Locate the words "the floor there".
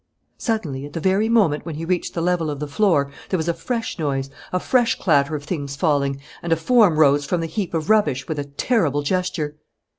2.59-3.37